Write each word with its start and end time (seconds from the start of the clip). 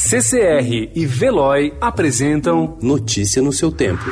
CCR 0.00 0.92
e 0.94 1.04
Veloy 1.04 1.74
apresentam 1.80 2.78
Notícia 2.80 3.42
no 3.42 3.52
seu 3.52 3.72
tempo. 3.72 4.04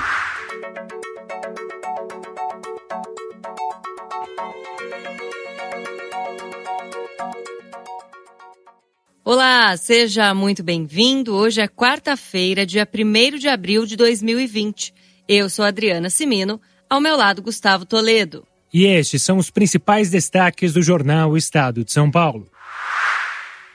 Olá, 9.24 9.76
seja 9.76 10.34
muito 10.34 10.64
bem-vindo. 10.64 11.32
Hoje 11.32 11.60
é 11.60 11.68
quarta-feira, 11.68 12.66
dia 12.66 12.86
1 12.92 13.38
de 13.38 13.46
abril 13.46 13.86
de 13.86 13.94
2020. 13.94 14.92
Eu 15.28 15.48
sou 15.48 15.64
Adriana 15.64 16.10
Simino, 16.10 16.60
ao 16.90 17.00
meu 17.00 17.16
lado 17.16 17.40
Gustavo 17.40 17.86
Toledo. 17.86 18.44
E 18.74 18.86
estes 18.86 19.22
são 19.22 19.38
os 19.38 19.50
principais 19.50 20.10
destaques 20.10 20.72
do 20.72 20.82
jornal 20.82 21.36
Estado 21.36 21.84
de 21.84 21.92
São 21.92 22.10
Paulo. 22.10 22.50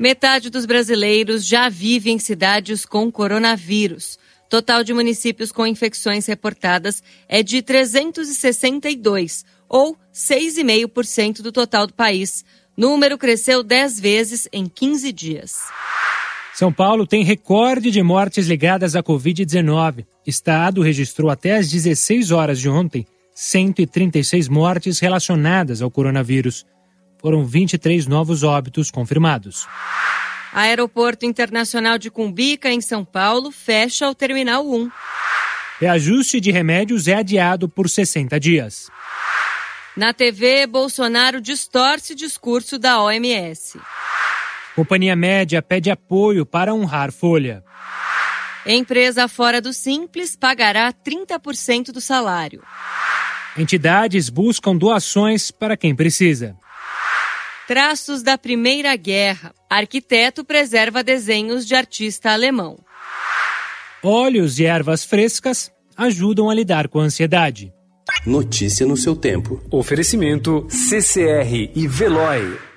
Metade 0.01 0.49
dos 0.49 0.65
brasileiros 0.65 1.45
já 1.45 1.69
vive 1.69 2.09
em 2.09 2.17
cidades 2.17 2.87
com 2.87 3.11
coronavírus. 3.11 4.17
Total 4.49 4.83
de 4.83 4.95
municípios 4.95 5.51
com 5.51 5.67
infecções 5.67 6.25
reportadas 6.25 7.03
é 7.29 7.43
de 7.43 7.61
362, 7.61 9.45
ou 9.69 9.95
6,5% 10.11 11.43
do 11.43 11.51
total 11.51 11.85
do 11.85 11.93
país. 11.93 12.43
Número 12.75 13.15
cresceu 13.15 13.61
10 13.61 13.99
vezes 13.99 14.47
em 14.51 14.65
15 14.65 15.11
dias. 15.11 15.59
São 16.55 16.73
Paulo 16.73 17.05
tem 17.05 17.23
recorde 17.23 17.91
de 17.91 18.01
mortes 18.01 18.47
ligadas 18.47 18.95
à 18.95 19.03
Covid-19. 19.03 20.03
Estado 20.25 20.81
registrou 20.81 21.29
até 21.29 21.57
às 21.57 21.69
16 21.69 22.31
horas 22.31 22.59
de 22.59 22.67
ontem 22.67 23.05
136 23.35 24.47
mortes 24.47 24.97
relacionadas 24.97 25.79
ao 25.79 25.91
coronavírus 25.91 26.65
foram 27.21 27.45
23 27.45 28.07
novos 28.07 28.43
óbitos 28.43 28.89
confirmados. 28.89 29.67
Aeroporto 30.53 31.25
Internacional 31.25 31.97
de 31.97 32.09
Cumbica, 32.09 32.69
em 32.69 32.81
São 32.81 33.05
Paulo, 33.05 33.51
fecha 33.51 34.09
o 34.09 34.15
Terminal 34.15 34.69
1. 34.69 34.91
Reajuste 35.79 36.39
de 36.39 36.51
remédios 36.51 37.07
é 37.07 37.15
adiado 37.15 37.69
por 37.69 37.89
60 37.89 38.39
dias. 38.39 38.89
Na 39.95 40.13
TV, 40.13 40.67
Bolsonaro 40.67 41.41
distorce 41.41 42.13
discurso 42.15 42.77
da 42.77 43.01
OMS. 43.01 43.79
Companhia 44.75 45.15
Média 45.15 45.61
pede 45.61 45.89
apoio 45.89 46.45
para 46.45 46.73
honrar 46.73 47.11
folha. 47.11 47.63
Empresa 48.65 49.27
fora 49.27 49.59
do 49.59 49.73
Simples 49.73 50.35
pagará 50.35 50.93
30% 50.93 51.91
do 51.91 51.99
salário. 51.99 52.61
Entidades 53.57 54.29
buscam 54.29 54.75
doações 54.75 55.51
para 55.51 55.75
quem 55.75 55.95
precisa. 55.95 56.55
Traços 57.71 58.21
da 58.21 58.37
Primeira 58.37 58.93
Guerra. 58.97 59.53
Arquiteto 59.69 60.43
preserva 60.43 61.01
desenhos 61.01 61.65
de 61.65 61.73
artista 61.73 62.31
alemão. 62.31 62.77
Óleos 64.03 64.59
e 64.59 64.65
ervas 64.65 65.05
frescas 65.05 65.71
ajudam 65.95 66.49
a 66.49 66.53
lidar 66.53 66.89
com 66.89 66.99
a 66.99 67.03
ansiedade. 67.03 67.71
Notícia 68.27 68.85
no 68.85 68.97
seu 68.97 69.15
tempo. 69.15 69.63
Oferecimento 69.71 70.67
CCR 70.69 71.71
e 71.73 71.87
Veloy. 71.87 72.70